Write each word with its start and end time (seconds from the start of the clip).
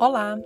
Olá, 0.00 0.36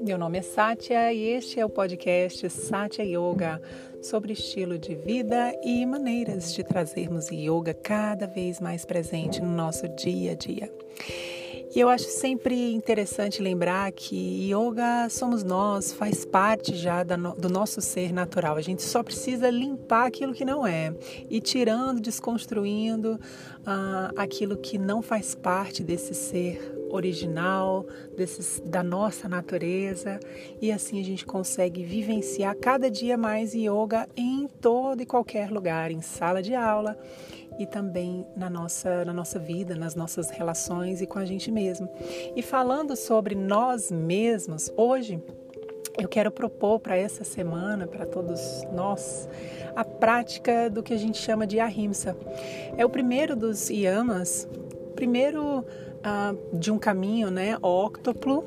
meu 0.00 0.18
nome 0.18 0.38
é 0.38 0.42
Sátia 0.42 1.12
e 1.12 1.22
este 1.28 1.58
é 1.58 1.64
o 1.64 1.70
podcast 1.70 2.50
Sátia 2.50 3.02
Yoga 3.02 3.60
sobre 4.02 4.34
estilo 4.34 4.78
de 4.78 4.94
vida 4.94 5.52
e 5.64 5.86
maneiras 5.86 6.52
de 6.52 6.62
trazermos 6.62 7.30
yoga 7.30 7.72
cada 7.72 8.26
vez 8.26 8.60
mais 8.60 8.84
presente 8.84 9.40
no 9.40 9.48
nosso 9.50 9.88
dia 9.88 10.32
a 10.32 10.34
dia. 10.34 10.70
E 11.74 11.78
eu 11.78 11.88
acho 11.88 12.06
sempre 12.06 12.74
interessante 12.74 13.40
lembrar 13.40 13.90
que 13.92 14.50
yoga 14.52 15.08
somos 15.08 15.44
nós, 15.44 15.92
faz 15.92 16.24
parte 16.24 16.74
já 16.74 17.02
do 17.02 17.48
nosso 17.48 17.80
ser 17.80 18.12
natural. 18.12 18.56
A 18.56 18.60
gente 18.60 18.82
só 18.82 19.02
precisa 19.02 19.48
limpar 19.50 20.06
aquilo 20.06 20.34
que 20.34 20.44
não 20.44 20.66
é, 20.66 20.92
e 21.30 21.40
tirando, 21.40 22.00
desconstruindo 22.00 23.14
uh, 23.60 24.12
aquilo 24.16 24.56
que 24.56 24.78
não 24.78 25.00
faz 25.00 25.34
parte 25.34 25.84
desse 25.84 26.12
ser 26.12 26.79
original, 26.90 27.86
desses, 28.16 28.60
da 28.64 28.82
nossa 28.82 29.28
natureza, 29.28 30.20
e 30.60 30.70
assim 30.72 31.00
a 31.00 31.04
gente 31.04 31.24
consegue 31.24 31.84
vivenciar 31.84 32.56
cada 32.56 32.90
dia 32.90 33.16
mais 33.16 33.54
yoga 33.54 34.08
em 34.16 34.48
todo 34.60 35.02
e 35.02 35.06
qualquer 35.06 35.50
lugar, 35.50 35.90
em 35.90 36.00
sala 36.00 36.42
de 36.42 36.54
aula 36.54 36.98
e 37.58 37.66
também 37.66 38.26
na 38.34 38.48
nossa, 38.48 39.04
na 39.04 39.12
nossa 39.12 39.38
vida, 39.38 39.74
nas 39.74 39.94
nossas 39.94 40.30
relações 40.30 41.02
e 41.02 41.06
com 41.06 41.18
a 41.18 41.24
gente 41.24 41.50
mesmo. 41.50 41.88
E 42.34 42.42
falando 42.42 42.96
sobre 42.96 43.34
nós 43.34 43.90
mesmos, 43.90 44.72
hoje 44.76 45.22
eu 45.98 46.08
quero 46.08 46.30
propor 46.30 46.80
para 46.80 46.96
essa 46.96 47.24
semana, 47.24 47.86
para 47.86 48.06
todos 48.06 48.40
nós, 48.72 49.28
a 49.76 49.84
prática 49.84 50.70
do 50.70 50.82
que 50.82 50.94
a 50.94 50.96
gente 50.96 51.18
chama 51.18 51.46
de 51.46 51.60
ahimsa. 51.60 52.16
É 52.76 52.84
o 52.86 52.88
primeiro 52.88 53.36
dos 53.36 53.68
yamas, 53.68 54.48
primeiro 55.00 55.60
uh, 55.60 56.58
de 56.58 56.70
um 56.70 56.78
caminho, 56.78 57.30
né, 57.30 57.56
óctuplo. 57.62 58.44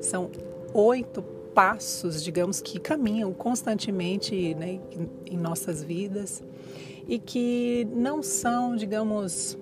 São 0.00 0.30
oito 0.72 1.20
passos, 1.52 2.22
digamos, 2.22 2.60
que 2.60 2.78
caminham 2.78 3.32
constantemente 3.32 4.54
né, 4.54 4.78
em 5.28 5.36
nossas 5.36 5.82
vidas 5.82 6.44
e 7.08 7.18
que 7.18 7.88
não 7.92 8.22
são, 8.22 8.76
digamos, 8.76 9.58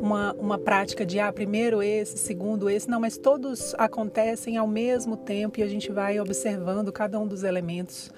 uma, 0.00 0.32
uma 0.32 0.58
prática 0.58 1.06
de 1.06 1.20
ah, 1.20 1.32
primeiro 1.32 1.80
esse, 1.80 2.18
segundo 2.18 2.68
esse, 2.68 2.90
não, 2.90 2.98
mas 2.98 3.16
todos 3.16 3.72
acontecem 3.78 4.56
ao 4.56 4.66
mesmo 4.66 5.16
tempo 5.16 5.60
e 5.60 5.62
a 5.62 5.68
gente 5.68 5.92
vai 5.92 6.18
observando 6.18 6.90
cada 6.90 7.16
um 7.20 7.28
dos 7.28 7.44
elementos 7.44 8.10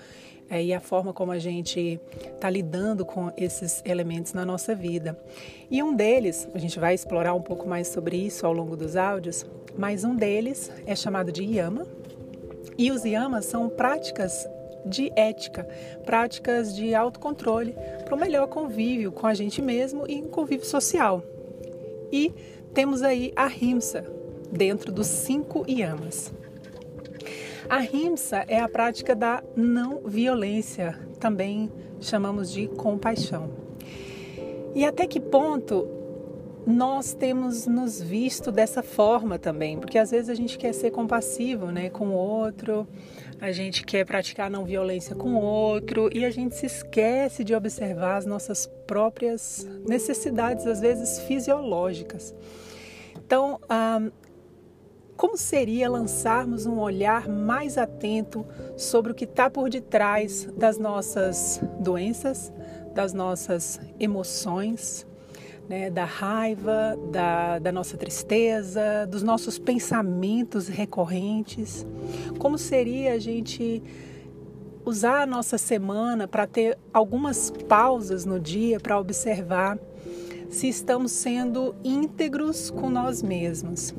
é, 0.53 0.63
e 0.63 0.75
a 0.75 0.81
forma 0.81 1.15
como 1.15 1.33
a 1.33 1.39
gente 1.39 1.99
está 2.23 2.51
lidando 2.51 3.07
com 3.07 3.33
esses 3.39 3.83
elementos 3.87 4.35
na 4.35 4.45
nossa 4.45 4.75
vida. 4.75 5.19
E 5.71 5.83
um 5.83 5.97
deles, 5.97 6.47
a 6.53 6.59
gente 6.59 6.79
vai 6.79 6.95
explorar 6.95 7.33
um 7.33 7.41
pouco 7.41 7.67
mais 7.67 7.89
sobre 7.89 8.19
isso 8.19 8.47
ao 8.47 8.53
longo 8.53 8.77
dos 8.77 8.95
áudios, 8.95 9.47
mas 9.79 10.05
um 10.05 10.15
deles 10.15 10.71
é 10.87 10.95
chamado 10.95 11.33
de 11.33 11.43
yama. 11.43 11.87
E 12.77 12.93
os 12.93 13.03
yamas 13.03 13.47
são 13.47 13.71
práticas 13.71 14.47
de 14.85 15.11
ética, 15.17 15.67
práticas 16.05 16.77
de 16.77 16.95
autocontrole 16.95 17.75
para 18.05 18.15
o 18.15 18.19
melhor 18.21 18.47
convívio 18.49 19.11
com 19.11 19.27
a 19.27 19.33
gente 19.33 19.63
mesmo 19.63 20.05
e 20.07 20.21
um 20.21 20.29
convívio 20.29 20.67
social. 20.67 21.23
E 22.13 22.31
temos 22.75 23.03
aí 23.03 23.33
a 23.35 23.47
rimsa, 23.47 24.05
dentro 24.51 24.93
dos 24.93 25.07
cinco 25.07 25.65
yamas. 25.67 26.31
A 27.73 27.79
rimsa 27.79 28.45
é 28.49 28.61
a 28.61 28.69
prática 28.69 29.17
da 29.17 29.43
não 29.57 30.03
violência, 30.05 30.95
também 31.19 31.73
chamamos 32.03 32.53
de 32.53 32.69
compaixão. 32.69 33.49
E 34.75 34.85
até 34.85 35.07
que 35.07 35.19
ponto 35.19 35.89
nós 36.67 37.15
temos 37.15 37.67
nos 37.67 37.99
visto 37.99 38.53
dessa 38.53 38.83
forma 38.83 39.39
também, 39.39 39.79
porque 39.79 39.97
às 39.97 40.11
vezes 40.11 40.29
a 40.29 40.35
gente 40.35 40.59
quer 40.59 40.75
ser 40.75 40.91
compassivo, 40.91 41.71
né, 41.71 41.89
com 41.89 42.09
o 42.09 42.13
outro, 42.13 42.87
a 43.41 43.51
gente 43.53 43.87
quer 43.87 44.05
praticar 44.05 44.51
não 44.51 44.67
violência 44.67 45.17
com 45.17 45.31
o 45.37 45.41
outro 45.41 46.11
e 46.13 46.27
a 46.27 46.31
gente 46.31 46.55
se 46.55 46.67
esquece 46.67 47.43
de 47.43 47.55
observar 47.55 48.19
as 48.19 48.27
nossas 48.27 48.67
próprias 48.87 49.67
necessidades, 49.89 50.67
às 50.67 50.79
vezes 50.79 51.21
fisiológicas. 51.21 52.35
Então, 53.17 53.59
ah, 53.67 54.11
como 55.17 55.37
seria 55.37 55.91
lançarmos 55.91 56.67
um 56.67 56.79
olhar 56.79 57.29
mais 57.29 57.79
atento 57.79 58.45
sobre 58.77 59.13
o 59.13 59.15
que 59.15 59.25
está 59.25 59.49
por 59.49 59.71
detrás 59.71 60.49
das 60.57 60.79
nossas 60.79 61.61
doenças, 61.79 62.53
das 62.95 63.13
nossas 63.13 63.81
emoções? 63.99 65.07
né, 65.69 65.89
da 65.89 66.05
raiva, 66.05 66.99
da, 67.11 67.59
da 67.59 67.73
nossa 67.73 67.97
tristeza, 67.97 69.07
dos 69.09 69.23
nossos 69.23 69.59
pensamentos 69.59 70.69
recorrentes. 70.69 71.87
Como 72.39 72.59
seria 72.59 73.15
a 73.15 73.19
gente 73.19 73.83
usar 74.85 75.23
a 75.23 75.27
nossa 75.27 75.57
semana 75.57 76.27
para 76.27 76.47
ter 76.47 76.77
algumas 76.93 77.51
pausas 77.69 78.25
no 78.25 78.41
dia 78.41 78.81
para 78.81 78.99
observar 78.99 79.79
se 80.51 80.69
estamos 80.69 81.13
sendo 81.13 81.75
íntegros 81.83 82.71
com 82.71 82.91
nós 82.91 83.23
mesmos. 83.23 83.95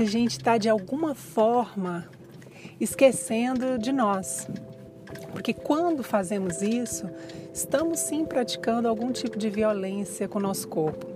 Se 0.00 0.04
a 0.04 0.08
gente 0.08 0.30
está 0.30 0.56
de 0.56 0.66
alguma 0.66 1.14
forma 1.14 2.08
esquecendo 2.80 3.78
de 3.78 3.92
nós. 3.92 4.48
Porque 5.30 5.52
quando 5.52 6.02
fazemos 6.02 6.62
isso, 6.62 7.06
estamos 7.52 8.00
sim 8.00 8.24
praticando 8.24 8.88
algum 8.88 9.12
tipo 9.12 9.36
de 9.38 9.50
violência 9.50 10.26
com 10.26 10.38
o 10.38 10.42
nosso 10.42 10.66
corpo. 10.68 11.06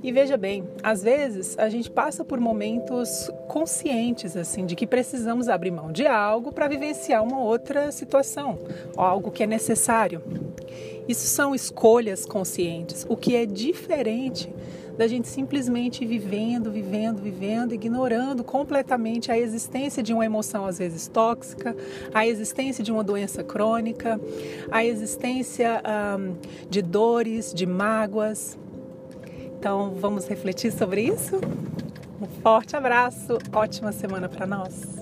E 0.00 0.12
veja 0.12 0.36
bem, 0.36 0.62
às 0.84 1.02
vezes 1.02 1.58
a 1.58 1.68
gente 1.68 1.90
passa 1.90 2.24
por 2.24 2.38
momentos 2.38 3.28
conscientes 3.48 4.36
assim 4.36 4.66
de 4.66 4.76
que 4.76 4.86
precisamos 4.86 5.48
abrir 5.48 5.72
mão 5.72 5.90
de 5.90 6.06
algo 6.06 6.52
para 6.52 6.68
vivenciar 6.68 7.24
uma 7.24 7.40
outra 7.40 7.90
situação, 7.90 8.56
algo 8.96 9.32
que 9.32 9.42
é 9.42 9.48
necessário. 9.48 10.22
Isso 11.08 11.26
são 11.26 11.54
escolhas 11.54 12.24
conscientes, 12.24 13.04
o 13.08 13.16
que 13.16 13.34
é 13.34 13.44
diferente 13.44 14.52
da 14.96 15.08
gente 15.08 15.26
simplesmente 15.26 16.04
vivendo, 16.04 16.70
vivendo, 16.70 17.20
vivendo, 17.20 17.72
ignorando 17.72 18.44
completamente 18.44 19.32
a 19.32 19.38
existência 19.38 20.02
de 20.02 20.12
uma 20.12 20.24
emoção 20.24 20.66
às 20.66 20.78
vezes 20.78 21.08
tóxica, 21.08 21.74
a 22.12 22.26
existência 22.26 22.84
de 22.84 22.92
uma 22.92 23.02
doença 23.02 23.42
crônica, 23.42 24.20
a 24.70 24.84
existência 24.84 25.82
de 26.68 26.82
dores, 26.82 27.52
de 27.54 27.66
mágoas. 27.66 28.58
Então 29.58 29.94
vamos 29.98 30.26
refletir 30.26 30.72
sobre 30.72 31.02
isso? 31.02 31.40
Um 32.20 32.26
forte 32.42 32.76
abraço, 32.76 33.38
ótima 33.52 33.92
semana 33.92 34.28
para 34.28 34.46
nós. 34.46 35.01